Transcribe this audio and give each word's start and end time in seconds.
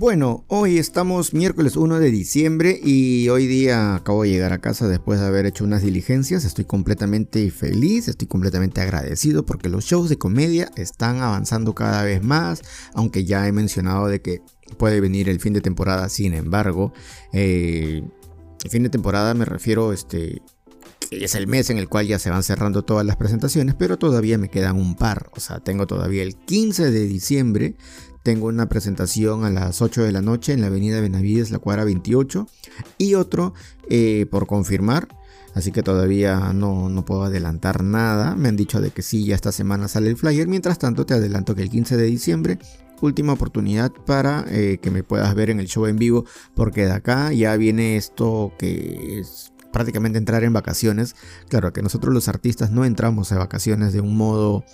Bueno, 0.00 0.46
hoy 0.48 0.78
estamos 0.78 1.34
miércoles 1.34 1.76
1 1.76 1.98
de 1.98 2.10
diciembre 2.10 2.80
y 2.82 3.28
hoy 3.28 3.46
día 3.46 3.96
acabo 3.96 4.22
de 4.22 4.30
llegar 4.30 4.54
a 4.54 4.62
casa 4.62 4.88
después 4.88 5.20
de 5.20 5.26
haber 5.26 5.44
hecho 5.44 5.62
unas 5.62 5.82
diligencias. 5.82 6.46
Estoy 6.46 6.64
completamente 6.64 7.50
feliz, 7.50 8.08
estoy 8.08 8.26
completamente 8.26 8.80
agradecido 8.80 9.44
porque 9.44 9.68
los 9.68 9.84
shows 9.84 10.08
de 10.08 10.16
comedia 10.16 10.70
están 10.76 11.20
avanzando 11.20 11.74
cada 11.74 12.02
vez 12.02 12.22
más, 12.22 12.62
aunque 12.94 13.26
ya 13.26 13.46
he 13.46 13.52
mencionado 13.52 14.06
de 14.06 14.22
que 14.22 14.40
puede 14.78 15.02
venir 15.02 15.28
el 15.28 15.38
fin 15.38 15.52
de 15.52 15.60
temporada, 15.60 16.08
sin 16.08 16.32
embargo, 16.32 16.94
eh, 17.34 18.02
fin 18.70 18.82
de 18.82 18.88
temporada 18.88 19.34
me 19.34 19.44
refiero, 19.44 19.92
este, 19.92 20.40
es 21.10 21.34
el 21.34 21.46
mes 21.46 21.70
en 21.70 21.78
el 21.78 21.88
cual 21.88 22.06
ya 22.06 22.18
se 22.18 22.30
van 22.30 22.42
cerrando 22.42 22.82
todas 22.84 23.04
las 23.04 23.16
presentaciones, 23.16 23.74
pero 23.74 23.98
todavía 23.98 24.38
me 24.38 24.48
quedan 24.48 24.76
un 24.76 24.94
par. 24.94 25.30
O 25.34 25.40
sea, 25.40 25.58
tengo 25.60 25.86
todavía 25.86 26.22
el 26.22 26.36
15 26.36 26.90
de 26.90 27.06
diciembre, 27.06 27.74
tengo 28.22 28.46
una 28.46 28.68
presentación 28.68 29.44
a 29.44 29.50
las 29.50 29.80
8 29.82 30.02
de 30.02 30.12
la 30.12 30.22
noche 30.22 30.52
en 30.52 30.60
la 30.60 30.66
avenida 30.68 31.00
Benavides, 31.00 31.50
la 31.50 31.58
cuadra 31.58 31.84
28, 31.84 32.46
y 32.98 33.14
otro 33.14 33.54
eh, 33.88 34.26
por 34.30 34.46
confirmar. 34.46 35.08
Así 35.54 35.72
que 35.72 35.82
todavía 35.82 36.52
no, 36.52 36.88
no, 36.88 37.04
puedo 37.04 37.24
adelantar 37.24 37.82
nada. 37.82 38.36
Me 38.36 38.48
han 38.48 38.56
dicho 38.56 38.80
de 38.80 38.90
que 38.90 39.02
sí, 39.02 39.24
ya 39.24 39.34
esta 39.34 39.52
semana 39.52 39.88
sale 39.88 40.08
el 40.08 40.16
flyer. 40.16 40.46
Mientras 40.46 40.78
tanto, 40.78 41.06
te 41.06 41.14
adelanto 41.14 41.54
que 41.54 41.62
el 41.62 41.70
15 41.70 41.96
de 41.96 42.04
diciembre, 42.04 42.58
última 43.00 43.32
oportunidad 43.32 43.90
para 43.90 44.44
eh, 44.48 44.78
que 44.80 44.90
me 44.90 45.02
puedas 45.02 45.34
ver 45.34 45.50
en 45.50 45.58
el 45.58 45.66
show 45.66 45.86
en 45.86 45.96
vivo. 45.96 46.24
Porque 46.54 46.84
de 46.84 46.92
acá 46.92 47.32
ya 47.32 47.56
viene 47.56 47.96
esto 47.96 48.52
que 48.58 49.18
es 49.18 49.52
prácticamente 49.72 50.18
entrar 50.18 50.44
en 50.44 50.52
vacaciones. 50.52 51.16
Claro 51.48 51.72
que 51.72 51.82
nosotros 51.82 52.14
los 52.14 52.28
artistas 52.28 52.70
no 52.70 52.84
entramos 52.84 53.32
a 53.32 53.38
vacaciones 53.38 53.92
de 53.92 54.00
un 54.00 54.16
modo 54.16 54.64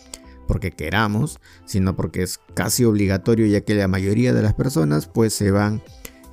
porque 0.46 0.70
queramos, 0.70 1.41
sino 1.64 1.96
porque 1.96 2.23
es 2.23 2.41
casi 2.54 2.84
obligatorio 2.84 3.46
ya 3.46 3.60
que 3.62 3.74
la 3.74 3.88
mayoría 3.88 4.32
de 4.32 4.42
las 4.42 4.54
personas 4.54 5.06
pues 5.06 5.32
se 5.34 5.50
van 5.50 5.82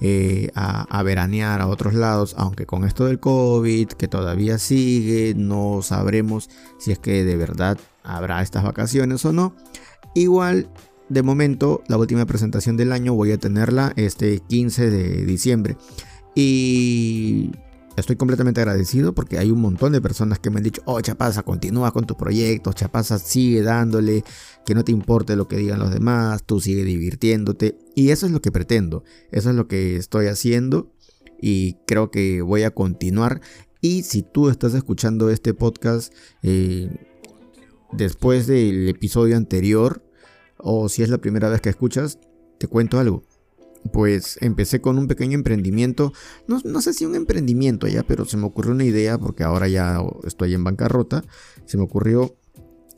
eh, 0.06 0.50
a, 0.54 1.02
veranear 1.04 1.62
a 1.62 1.68
otros 1.68 1.94
lados, 1.94 2.36
aunque 2.38 2.66
con 2.66 2.84
esto 2.84 3.06
del 3.06 3.22
COVID 3.22 3.88
que 3.88 4.10
todavía 4.10 4.58
sigue, 4.58 5.34
no 5.34 5.80
sabremos 5.82 6.50
si 6.78 6.92
es 6.92 7.00
que 7.00 7.24
de 7.24 7.38
verdad 7.38 7.78
habrá 8.04 8.42
estas 8.42 8.64
vacaciones 8.64 9.24
o 9.24 9.32
no. 9.32 9.56
Igual, 10.14 10.70
de 11.08 11.24
momento, 11.24 11.84
la 11.88 11.98
última 11.98 12.26
presentación 12.26 12.76
del 12.76 12.92
año 12.92 13.14
voy 13.14 13.32
a 13.32 13.38
tenerla 13.38 13.94
este 13.96 14.40
15 14.40 14.90
de 14.90 15.26
diciembre. 15.26 15.78
Y 16.36 17.52
Estoy 17.96 18.16
completamente 18.16 18.60
agradecido 18.60 19.14
porque 19.14 19.38
hay 19.38 19.52
un 19.52 19.62
montón 19.62 19.92
de 19.92 20.02
personas 20.02 20.40
que 20.40 20.50
me 20.50 20.58
han 20.58 20.64
dicho, 20.64 20.82
oh 20.86 21.00
Chapaza, 21.00 21.44
continúa 21.44 21.92
con 21.92 22.06
tu 22.06 22.18
proyecto, 22.18 22.74
Chapaza 22.74 23.20
sigue 23.20 23.62
dándole, 23.62 24.24
que 24.66 24.74
no 24.74 24.84
te 24.84 24.92
importe 24.92 25.36
lo 25.36 25.48
que 25.48 25.58
digan 25.58 25.80
los 25.80 25.94
demás, 25.94 26.44
tú 26.44 26.60
sigue 26.60 26.84
divirtiéndote. 26.84 27.78
Y 27.96 28.10
eso 28.10 28.26
es 28.26 28.32
lo 28.32 28.42
que 28.42 28.52
pretendo, 28.52 29.04
eso 29.32 29.52
es 29.52 29.56
lo 29.56 29.68
que 29.68 29.96
estoy 29.98 30.26
haciendo 30.26 30.92
y 31.40 31.76
creo 31.86 32.10
que 32.10 32.42
voy 32.42 32.64
a 32.64 32.72
continuar. 32.72 33.42
Y 33.80 34.04
si 34.04 34.24
tú 34.24 34.50
estás 34.50 34.74
escuchando 34.74 35.30
este 35.30 35.54
podcast 35.54 36.12
eh, 36.42 36.90
después 37.92 38.48
del 38.48 38.90
episodio 38.90 39.38
anterior, 39.38 40.04
o 40.58 40.90
si 40.90 41.04
es 41.04 41.10
la 41.10 41.20
primera 41.20 41.50
vez 41.50 41.62
que 41.62 41.70
escuchas, 41.70 42.18
te 42.58 42.68
cuento 42.68 42.98
algo 42.98 43.24
pues 43.92 44.38
empecé 44.42 44.82
con 44.82 44.98
un 44.98 45.08
pequeño 45.08 45.36
emprendimiento, 45.36 46.14
no, 46.48 46.82
sé 46.82 46.94
si 46.94 47.06
un 47.06 47.16
emprendimiento 47.16 47.88
ya, 47.88 48.04
pero 48.04 48.26
se 48.26 48.38
me 48.38 48.46
ocurrió 48.46 48.72
una 48.72 48.86
idea 48.86 49.18
porque 49.18 49.44
ahora 49.44 49.68
ya 49.68 50.02
estoy 50.26 50.54
en 50.54 50.64
bancarrota, 50.64 51.24
se 51.66 51.78
me 51.78 51.84
ocurrió 51.84 52.36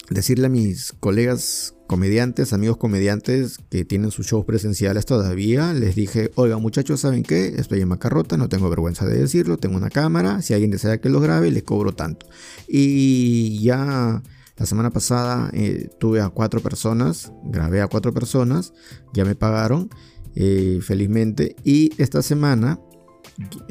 decirle 0.09 0.45
a 0.45 0.49
mis 0.49 0.93
colegas 0.99 1.75
comediantes, 1.87 2.53
amigos 2.53 2.77
comediantes 2.77 3.57
que 3.69 3.85
tienen 3.85 4.11
sus 4.11 4.27
shows 4.27 4.45
presenciales 4.45 5.05
todavía, 5.05 5.73
les 5.73 5.95
dije, 5.95 6.31
oiga 6.35 6.57
muchachos, 6.57 7.01
¿saben 7.01 7.23
qué? 7.23 7.55
Estoy 7.57 7.81
en 7.81 7.89
bancarrota, 7.89 8.37
no 8.37 8.49
tengo 8.49 8.69
vergüenza 8.69 9.05
de 9.05 9.19
decirlo, 9.19 9.57
tengo 9.57 9.77
una 9.77 9.89
cámara, 9.89 10.41
si 10.41 10.53
alguien 10.53 10.71
desea 10.71 10.99
que 10.99 11.09
lo 11.09 11.19
grabe, 11.19 11.51
le 11.51 11.63
cobro 11.63 11.93
tanto. 11.93 12.27
Y 12.67 13.61
ya... 13.63 14.21
La 14.57 14.65
semana 14.65 14.89
pasada 14.89 15.49
eh, 15.51 15.89
tuve 15.99 16.21
a 16.21 16.29
cuatro 16.29 16.61
personas, 16.61 17.33
grabé 17.43 17.81
a 17.81 17.87
cuatro 17.87 18.13
personas, 18.13 18.73
ya 19.13 19.25
me 19.25 19.35
pagaron 19.35 19.89
eh, 20.35 20.79
felizmente. 20.81 21.55
Y 21.63 21.91
esta 22.01 22.21
semana 22.21 22.79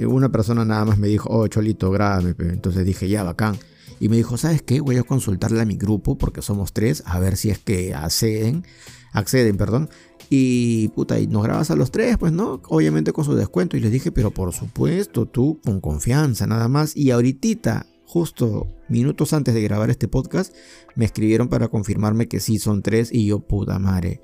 una 0.07 0.31
persona 0.31 0.65
nada 0.65 0.85
más 0.85 0.99
me 0.99 1.09
dijo, 1.09 1.29
oh 1.31 1.47
Cholito, 1.47 1.91
grábame. 1.91 2.35
Entonces 2.39 2.85
dije, 2.85 3.09
ya, 3.09 3.23
bacán. 3.23 3.57
Y 4.01 4.09
me 4.09 4.17
dijo, 4.17 4.37
¿sabes 4.37 4.63
qué? 4.63 4.81
Voy 4.81 4.97
a 4.97 5.03
consultarle 5.03 5.61
a 5.61 5.65
mi 5.65 5.77
grupo, 5.77 6.19
porque 6.19 6.43
somos 6.43 6.73
tres, 6.73 7.03
a 7.07 7.19
ver 7.21 7.37
si 7.37 7.51
es 7.51 7.59
que 7.59 7.95
acceden, 7.95 8.65
acceden, 9.13 9.57
perdón. 9.57 9.89
Y 10.31 10.89
puta, 10.89 11.21
y 11.21 11.27
nos 11.27 11.45
grabas 11.45 11.71
a 11.71 11.77
los 11.77 11.91
tres, 11.91 12.17
pues 12.19 12.33
no, 12.33 12.61
obviamente 12.69 13.13
con 13.13 13.25
su 13.25 13.35
descuento. 13.35 13.77
Y 13.77 13.81
les 13.81 13.93
dije, 13.93 14.11
pero 14.11 14.33
por 14.33 14.53
supuesto, 14.53 15.27
tú 15.27 15.61
con 15.65 15.81
confianza, 15.81 16.47
nada 16.47 16.69
más. 16.69 16.97
Y 16.97 17.11
ahorita, 17.11 17.87
justo 18.05 18.69
minutos 18.89 19.33
antes 19.33 19.55
de 19.55 19.63
grabar 19.63 19.91
este 19.91 20.09
podcast, 20.09 20.55
me 20.97 21.05
escribieron 21.05 21.49
para 21.49 21.69
confirmarme 21.69 22.27
que 22.27 22.41
sí 22.41 22.59
son 22.59 22.83
tres. 22.83 23.13
Y 23.13 23.27
yo, 23.27 23.41
puta 23.41 23.79
madre, 23.79 24.23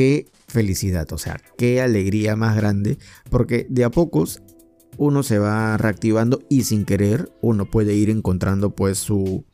qué 0.00 0.30
felicidad, 0.48 1.12
o 1.12 1.18
sea, 1.18 1.42
qué 1.58 1.82
alegría 1.82 2.34
más 2.34 2.56
grande, 2.56 2.96
porque 3.28 3.66
de 3.68 3.84
a 3.84 3.90
pocos 3.90 4.40
uno 4.96 5.22
se 5.22 5.38
va 5.38 5.76
reactivando 5.76 6.40
y 6.48 6.62
sin 6.62 6.86
querer 6.86 7.30
uno 7.42 7.66
puede 7.66 7.92
ir 7.92 8.08
encontrando 8.08 8.74
pues 8.74 8.96
su 8.96 9.44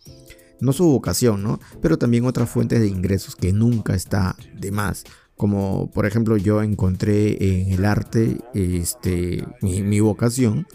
no 0.60 0.72
su 0.72 0.84
vocación, 0.84 1.42
¿no? 1.42 1.58
Pero 1.82 1.98
también 1.98 2.26
otras 2.26 2.48
fuentes 2.48 2.78
de 2.78 2.86
ingresos 2.86 3.34
que 3.34 3.52
nunca 3.52 3.96
está 3.96 4.36
de 4.54 4.70
más. 4.70 5.02
Como 5.36 5.90
por 5.90 6.06
ejemplo 6.06 6.36
yo 6.36 6.62
encontré 6.62 7.60
en 7.60 7.72
el 7.72 7.84
arte 7.84 8.38
este, 8.54 9.44
mi, 9.62 9.98
vocación, 9.98 10.68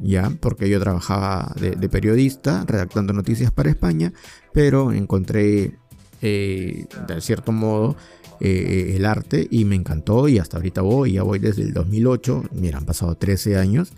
ya, 0.00 0.28
porque 0.40 0.68
yo 0.68 0.80
trabajaba 0.80 1.54
de, 1.60 1.88
periodista 1.88 2.64
redactando 2.66 3.12
noticias 3.12 3.52
para 3.52 3.70
España, 3.70 4.12
pero 4.52 4.90
encontré 4.90 5.78
eh, 6.20 6.86
de 7.06 7.20
cierto 7.20 7.52
modo 7.52 7.96
eh, 8.40 8.94
el 8.96 9.04
arte 9.04 9.46
y 9.50 9.64
me 9.64 9.74
encantó 9.74 10.28
y 10.28 10.38
hasta 10.38 10.56
ahorita 10.56 10.82
voy, 10.82 11.12
ya 11.12 11.22
voy 11.22 11.38
desde 11.38 11.62
el 11.62 11.72
2008, 11.72 12.44
mira, 12.52 12.78
han 12.78 12.86
pasado 12.86 13.16
13 13.16 13.56
años. 13.56 13.92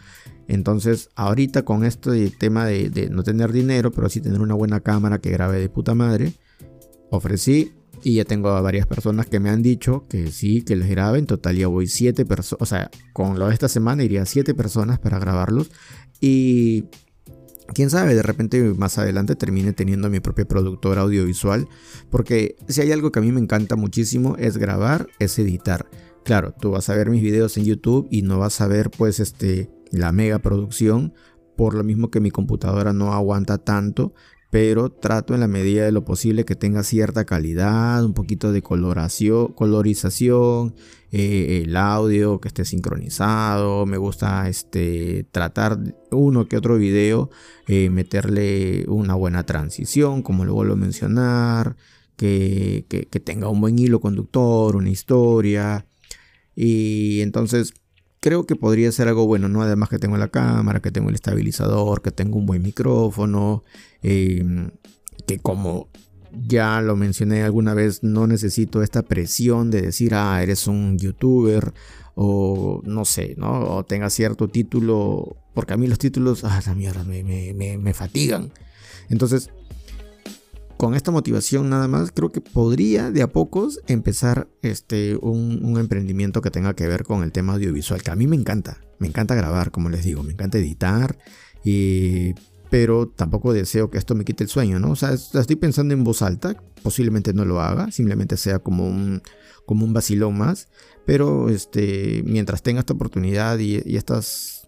Entonces, 0.48 1.10
ahorita 1.14 1.64
con 1.64 1.84
esto 1.84 2.10
de 2.10 2.30
tema 2.30 2.66
de, 2.66 3.08
no 3.10 3.22
tener 3.22 3.52
dinero, 3.52 3.92
pero 3.92 4.08
sí 4.08 4.20
tener 4.20 4.40
una 4.40 4.54
buena 4.54 4.80
cámara 4.80 5.18
que 5.18 5.30
grabe 5.30 5.60
de 5.60 5.68
puta 5.68 5.94
madre, 5.94 6.32
ofrecí 7.10 7.72
y 8.02 8.14
ya 8.14 8.24
tengo 8.24 8.48
a 8.48 8.60
varias 8.60 8.86
personas 8.86 9.26
que 9.26 9.38
me 9.38 9.50
han 9.50 9.62
dicho 9.62 10.06
que 10.08 10.32
sí, 10.32 10.62
que 10.62 10.74
les 10.74 10.88
grabe. 10.88 11.18
En 11.18 11.26
total 11.26 11.56
ya 11.56 11.68
voy 11.68 11.86
7 11.86 12.24
personas, 12.24 12.62
o 12.62 12.66
sea, 12.66 12.90
con 13.12 13.38
lo 13.38 13.46
de 13.46 13.54
esta 13.54 13.68
semana 13.68 14.02
iría 14.02 14.26
7 14.26 14.54
personas 14.54 14.98
para 14.98 15.18
grabarlos. 15.18 15.70
Y 16.20 16.86
quién 17.74 17.90
sabe, 17.90 18.14
de 18.14 18.22
repente 18.22 18.60
más 18.74 18.98
adelante 18.98 19.36
termine 19.36 19.72
teniendo 19.72 20.10
mi 20.10 20.20
propia 20.20 20.46
productora 20.46 21.02
audiovisual, 21.02 21.68
porque 22.10 22.56
si 22.68 22.80
hay 22.80 22.92
algo 22.92 23.12
que 23.12 23.18
a 23.18 23.22
mí 23.22 23.32
me 23.32 23.40
encanta 23.40 23.76
muchísimo 23.76 24.36
es 24.38 24.56
grabar, 24.56 25.08
es 25.18 25.38
editar. 25.38 25.88
Claro, 26.24 26.54
tú 26.60 26.72
vas 26.72 26.88
a 26.90 26.94
ver 26.94 27.10
mis 27.10 27.22
videos 27.22 27.56
en 27.56 27.64
YouTube 27.64 28.06
y 28.10 28.22
no 28.22 28.38
vas 28.38 28.60
a 28.60 28.66
ver 28.66 28.90
pues 28.90 29.20
este 29.20 29.70
la 29.90 30.12
mega 30.12 30.38
producción, 30.38 31.14
por 31.56 31.74
lo 31.74 31.82
mismo 31.82 32.10
que 32.10 32.20
mi 32.20 32.30
computadora 32.30 32.92
no 32.92 33.12
aguanta 33.12 33.58
tanto, 33.58 34.14
pero 34.50 34.90
trato 34.90 35.32
en 35.32 35.40
la 35.40 35.46
medida 35.46 35.84
de 35.84 35.92
lo 35.92 36.04
posible 36.04 36.44
que 36.44 36.56
tenga 36.56 36.82
cierta 36.82 37.24
calidad, 37.24 38.04
un 38.04 38.14
poquito 38.14 38.52
de 38.52 38.62
coloración, 38.62 39.52
colorización, 39.52 40.74
eh, 41.12 41.62
el 41.64 41.76
audio 41.76 42.40
que 42.40 42.48
esté 42.48 42.64
sincronizado, 42.64 43.86
me 43.86 43.96
gusta 43.96 44.48
este, 44.48 45.24
tratar 45.30 45.78
uno 46.10 46.48
que 46.48 46.56
otro 46.56 46.76
video, 46.78 47.30
eh, 47.68 47.90
meterle 47.90 48.84
una 48.88 49.14
buena 49.14 49.44
transición, 49.46 50.22
como 50.22 50.44
lo 50.44 50.54
vuelvo 50.54 50.74
a 50.74 50.76
mencionar, 50.76 51.76
que, 52.16 52.86
que, 52.88 53.06
que 53.06 53.20
tenga 53.20 53.48
un 53.48 53.60
buen 53.60 53.78
hilo 53.78 54.00
conductor, 54.00 54.74
una 54.74 54.90
historia, 54.90 55.86
y 56.56 57.20
entonces 57.20 57.72
creo 58.20 58.46
que 58.46 58.54
podría 58.54 58.92
ser 58.92 59.08
algo 59.08 59.26
bueno, 59.26 59.48
¿no? 59.48 59.62
Además 59.62 59.88
que 59.88 59.98
tengo 59.98 60.16
la 60.16 60.28
cámara, 60.28 60.80
que 60.80 60.90
tengo 60.90 61.08
el 61.08 61.14
estabilizador, 61.14 62.02
que 62.02 62.10
tengo 62.10 62.38
un 62.38 62.46
buen 62.46 62.62
micrófono, 62.62 63.64
em, 64.02 64.70
que 65.26 65.38
como 65.38 65.88
ya 66.46 66.80
lo 66.80 66.96
mencioné 66.96 67.42
alguna 67.42 67.74
vez, 67.74 68.02
no 68.02 68.26
necesito 68.26 68.82
esta 68.82 69.02
presión 69.02 69.70
de 69.70 69.82
decir, 69.82 70.14
ah, 70.14 70.42
eres 70.42 70.66
un 70.68 70.98
youtuber 70.98 71.72
o 72.14 72.82
no 72.84 73.04
sé, 73.04 73.34
¿no? 73.36 73.76
O 73.76 73.84
tenga 73.84 74.10
cierto 74.10 74.48
título, 74.48 75.36
porque 75.54 75.72
a 75.74 75.76
mí 75.76 75.86
los 75.86 75.98
títulos, 75.98 76.44
ah, 76.44 76.60
la 76.64 76.74
mierda, 76.74 77.04
me, 77.04 77.24
me, 77.24 77.78
me 77.78 77.94
fatigan. 77.94 78.52
Entonces, 79.08 79.50
con 80.80 80.94
esta 80.94 81.10
motivación 81.10 81.68
nada 81.68 81.88
más, 81.88 82.10
creo 82.10 82.32
que 82.32 82.40
podría 82.40 83.10
de 83.10 83.20
a 83.20 83.30
pocos 83.30 83.82
empezar 83.86 84.48
este, 84.62 85.14
un, 85.14 85.76
emprendimiento 85.78 86.40
que 86.40 86.50
tenga 86.50 86.74
que 86.74 86.88
ver 86.88 87.04
con 87.04 87.22
el 87.22 87.32
tema 87.32 87.52
audiovisual, 87.52 88.02
que 88.02 88.10
a 88.10 88.16
mí 88.16 88.26
me 88.26 88.34
encanta. 88.34 88.78
Me 88.98 89.06
encanta 89.06 89.34
grabar, 89.34 89.72
como 89.72 89.90
les 89.90 90.06
digo, 90.06 90.22
me 90.22 90.32
encanta 90.32 90.56
editar 90.56 91.18
y 91.62 92.32
pero 92.70 93.08
tampoco 93.08 93.52
deseo 93.52 93.90
que 93.90 93.98
esto 93.98 94.14
me 94.14 94.24
quite 94.24 94.44
el 94.44 94.48
sueño, 94.48 94.78
¿no? 94.78 94.92
O 94.92 94.96
sea, 94.96 95.12
estoy 95.12 95.56
pensando 95.56 95.92
en 95.92 96.02
voz 96.02 96.22
alta, 96.22 96.56
posiblemente 96.82 97.34
no 97.34 97.44
lo 97.44 97.60
haga, 97.60 97.92
simplemente 97.92 98.38
sea 98.38 98.60
como 98.60 98.88
un, 98.88 99.20
como 99.66 99.84
un 99.84 99.92
vacilón 99.92 100.38
más, 100.38 100.68
pero 101.04 101.50
este, 101.50 102.22
mientras 102.24 102.62
tenga 102.62 102.80
esta 102.80 102.94
oportunidad 102.94 103.58
y, 103.58 103.96
estas, 103.96 104.59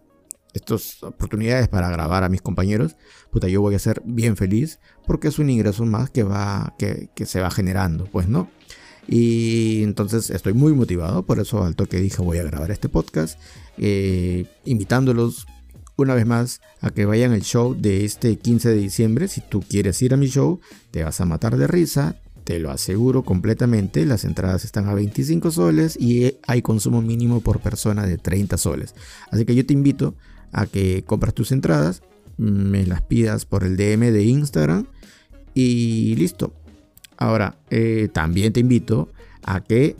estas 0.55 1.03
oportunidades 1.03 1.69
para 1.69 1.91
grabar 1.91 2.25
a 2.25 2.29
mis 2.29 2.43
compañeros, 2.43 2.97
puta, 3.31 3.49
yo 3.49 3.61
voy 3.61 3.75
a 3.75 3.79
ser 3.79 4.03
bien 4.05 4.37
feliz 4.37 4.79
porque 5.07 5.29
es 5.29 5.39
un 5.39 5.51
ingreso 5.51 5.85
más 5.87 6.11
que, 6.11 6.23
va, 6.23 6.75
que, 6.79 7.11
que 7.15 7.27
se 7.27 7.41
va 7.41 7.51
generando, 7.51 8.05
pues, 8.07 8.29
¿no? 8.29 8.49
Y 9.09 9.83
entonces 9.83 10.31
estoy 10.31 10.53
muy 10.53 10.73
motivado, 10.75 11.25
por 11.25 11.41
eso 11.41 11.65
al 11.65 11.75
toque 11.75 11.99
dije 11.99 12.23
voy 12.23 12.39
a 12.39 12.45
grabar 12.45 12.71
este 12.71 12.89
podcast, 12.89 13.39
eh, 13.79 14.47
invitándolos 14.65 15.47
una 15.97 16.15
vez 16.15 16.27
más 16.27 16.61
a 16.81 16.91
que 16.91 17.05
vayan 17.05 17.33
al 17.33 17.43
show 17.43 17.75
de 17.75 18.05
este 18.05 18.37
15 18.37 18.71
de 18.71 18.77
diciembre. 18.77 19.29
Si 19.29 19.41
tú 19.41 19.63
quieres 19.63 20.01
ir 20.03 20.15
a 20.15 20.17
mi 20.17 20.27
show, 20.27 20.61
te 20.91 21.05
vas 21.05 21.21
a 21.21 21.25
matar 21.25 21.57
de 21.57 21.67
risa, 21.67 22.17
te 22.45 22.59
lo 22.59 22.71
aseguro 22.71 23.23
completamente. 23.23 24.07
Las 24.07 24.25
entradas 24.25 24.65
están 24.65 24.89
a 24.89 24.95
25 24.95 25.51
soles 25.51 25.97
y 26.01 26.39
hay 26.47 26.63
consumo 26.63 27.03
mínimo 27.03 27.41
por 27.41 27.61
persona 27.61 28.07
de 28.07 28.19
30 28.19 28.57
soles. 28.57 28.95
Así 29.31 29.45
que 29.45 29.55
yo 29.55 29.67
te 29.67 29.75
invito 29.75 30.15
a 30.53 30.67
que 30.67 31.05
compras 31.05 31.35
tus 31.35 31.53
entradas, 31.53 32.03
me 32.37 32.87
las 32.87 33.03
pidas 33.03 33.45
por 33.47 33.65
el 33.65 33.77
DM 33.77 34.13
de 34.13 34.25
Instagram 34.25 34.87
y 35.55 36.15
listo. 36.17 36.55
Ahora, 37.17 37.59
eh, 37.71 38.09
también 38.13 38.53
te 38.53 38.61
invito 38.61 39.11
a 39.43 39.63
que 39.63 39.97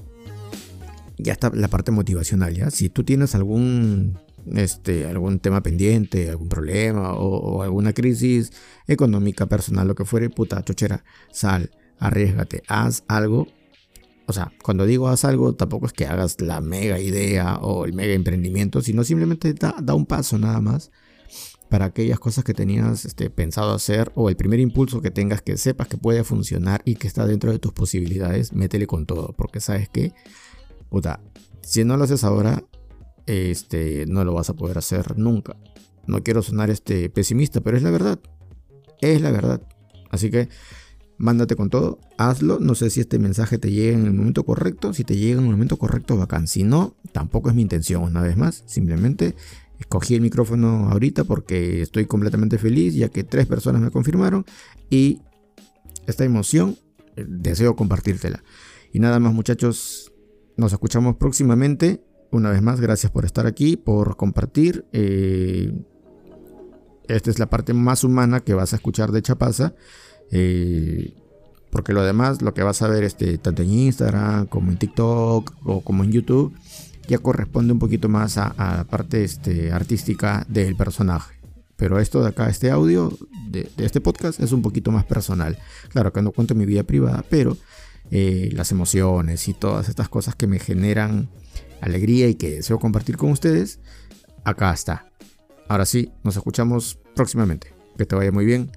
ya 1.19 1.33
está 1.33 1.51
la 1.55 1.69
parte 1.69 1.93
motivacional, 1.93 2.55
¿ya? 2.55 2.71
Si 2.71 2.89
tú 2.89 3.05
tienes 3.05 3.35
algún 3.35 4.19
este, 4.55 5.07
algún 5.07 5.39
tema 5.39 5.63
pendiente, 5.63 6.31
algún 6.31 6.49
problema 6.49 7.15
o, 7.15 7.63
alguna 7.63 7.93
crisis 7.93 8.53
económica, 8.87 9.47
personal, 9.47 9.87
lo 9.87 9.95
que 9.95 10.05
fuere, 10.05 10.31
puta 10.31 10.65
chochera, 10.65 11.05
sal, 11.31 11.71
arriesgate, 11.99 12.63
haz 12.69 13.05
algo. 13.09 13.47
O 14.27 14.33
sea, 14.33 14.53
cuando 14.63 14.87
digo 14.87 15.09
haz 15.09 15.25
algo, 15.25 15.55
tampoco 15.55 15.87
es 15.87 15.93
que 15.93 16.07
hagas 16.07 16.41
la 16.41 16.61
mega 16.61 17.01
idea 17.01 17.57
o 17.57 17.85
el 17.85 17.93
mega 17.93 18.15
emprendimiento, 18.15 18.81
sino 18.81 19.05
simplemente 19.05 19.53
da, 19.55 19.95
un 19.95 20.07
paso 20.07 20.39
nada 20.39 20.61
más 20.61 20.91
para 21.69 21.87
aquellas 21.87 22.19
cosas 22.19 22.45
que 22.45 22.55
tenías 22.55 23.05
este, 23.05 23.31
pensado 23.31 23.73
hacer 23.73 24.13
o 24.15 24.29
el 24.29 24.37
primer 24.37 24.61
impulso 24.61 25.01
que 25.01 25.11
tengas 25.11 25.41
que 25.43 25.57
sepas 25.57 25.89
que 25.89 25.97
puede 25.97 26.23
funcionar 26.23 26.83
y 26.85 26.97
que 26.97 27.07
está 27.07 27.27
dentro 27.27 27.51
de 27.51 27.59
tus 27.59 27.73
posibilidades, 27.73 28.53
métele 28.53 28.87
con 28.87 29.07
todo, 29.07 29.35
porque 29.37 29.61
sabes 29.61 29.89
que, 29.89 30.13
puta, 30.91 31.21
si 31.63 31.85
no 31.85 31.97
lo 31.97 32.05
haces 32.05 32.25
ahora, 32.25 32.63
este, 33.27 34.05
no 34.07 34.25
lo 34.25 34.35
vas 34.35 34.51
a 34.51 34.55
poder 34.55 34.79
hacer 34.79 35.17
nunca. 35.19 35.57
No 36.07 36.23
quiero 36.23 36.43
sonar 36.43 36.69
este, 36.71 37.09
pesimista, 37.09 37.61
pero 37.61 37.77
es 37.77 37.83
la 37.83 37.91
verdad. 37.91 38.21
Es 39.01 39.21
la 39.21 39.31
verdad. 39.31 39.63
Así 40.11 40.31
que 40.31 40.49
mándate 41.23 41.55
con 41.55 41.71
todo, 41.71 42.01
hazlo. 42.19 42.59
No 42.59 42.75
sé 42.75 42.91
si 42.91 43.01
este 43.01 43.19
mensaje 43.21 43.57
te 43.57 43.71
llega 43.71 43.97
en 43.97 44.07
el 44.07 44.13
momento 44.13 44.45
correcto. 44.45 44.93
Si 44.93 45.05
te 45.05 45.17
llega 45.17 45.39
en 45.39 45.47
el 45.47 45.53
momento 45.53 45.77
correcto, 45.79 46.17
bacán. 46.17 46.49
Si 46.49 46.65
no, 46.65 46.97
tampoco 47.13 47.49
es 47.49 47.55
mi 47.55 47.63
intención, 47.63 48.03
una 48.03 48.23
vez 48.23 48.37
más. 48.37 48.65
Simplemente 48.67 49.37
escogí 49.79 50.17
el 50.17 50.21
micrófono 50.21 50.91
ahorita 50.91 51.25
porque 51.25 51.81
estoy 51.81 52.07
completamente 52.07 52.59
feliz, 52.59 52.95
ya 52.95 53.09
que 53.09 53.23
tres 53.23 53.47
personas 53.47 53.81
me 53.81 53.93
confirmaron. 53.93 54.45
Y 54.91 55.21
esta 56.09 56.25
emoción 56.25 56.77
eh, 57.17 57.25
deseo 57.29 57.77
compartírtela. 57.77 58.43
Y 58.93 58.99
nada 58.99 59.21
más, 59.21 59.33
muchachos. 59.33 60.13
Nos 60.57 60.73
escuchamos 60.73 61.17
próximamente 61.17 62.05
una 62.31 62.51
vez 62.51 62.63
más, 62.63 62.81
gracias 62.81 63.13
por 63.13 63.25
estar 63.25 63.47
aquí, 63.47 63.77
por 63.77 64.17
compartir. 64.17 64.85
Eh, 64.93 65.73
esta 67.09 67.31
es 67.31 67.39
la 67.39 67.49
parte 67.49 67.75
más 67.75 68.05
humana 68.05 68.41
que 68.41 68.55
vas 68.55 68.73
a 68.73 68.77
escuchar 68.77 69.13
de 69.13 69.23
Chapaza. 69.23 69.75
Eh, 70.33 71.15
porque 71.71 71.93
lo 71.93 72.03
demás, 72.03 72.43
lo 72.43 72.53
que 72.53 72.63
vas 72.63 72.83
a 72.83 72.89
ver 72.89 73.05
este, 73.05 73.39
tanto 73.39 73.63
en 73.63 73.71
Instagram 73.71 74.47
como 74.47 74.71
en 74.71 74.79
TikTok 74.79 75.55
o 75.65 75.81
como 75.83 76.05
en 76.05 76.13
YouTube, 76.13 76.53
ya 77.07 77.19
corresponde 77.19 77.73
un 77.73 77.79
poquito 77.79 78.09
más 78.09 78.39
a, 78.39 78.55
la 78.59 78.85
parte 78.85 79.25
este, 79.25 79.73
artística 79.73 80.45
del 80.49 80.77
personaje. 80.77 81.37
Pero 81.77 81.99
esto 81.99 82.23
de 82.23 82.29
acá, 82.29 82.49
este 82.49 82.71
audio 82.71 83.17
de, 83.49 83.71
este 83.79 84.01
podcast 84.01 84.41
es 84.41 84.53
un 84.53 84.63
poquito 84.63 84.91
más 84.91 85.05
personal. 85.05 85.59
Claro 85.89 86.13
que 86.13 86.23
no 86.23 86.33
cuento 86.33 86.55
mi 86.55 86.67
vida 86.67 86.83
privada, 86.83 87.25
pero 87.29 87.57
eh, 88.11 88.51
las 88.53 88.71
emociones 88.71 89.49
y 89.49 89.55
todas 89.55 89.89
estas 89.89 90.09
cosas 90.09 90.35
que 90.35 90.47
me 90.47 90.59
generan 90.59 91.29
alegría 91.81 92.29
y 92.29 92.35
que 92.35 92.51
deseo 92.51 92.79
compartir 92.79 93.17
con 93.17 93.31
ustedes, 93.31 93.81
acá 94.45 94.73
está. 94.73 95.11
Ahora 95.69 95.87
sí, 95.87 96.13
nos 96.23 96.37
escuchamos 96.37 96.99
próximamente. 97.15 97.75
Que 97.97 98.07
te 98.07 98.15
vaya 98.15 98.31
muy 98.31 98.45
bien 98.45 98.71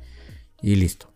y 0.61 0.75
listo. 0.75 1.14